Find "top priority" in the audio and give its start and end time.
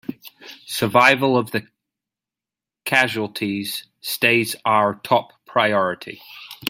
5.03-6.19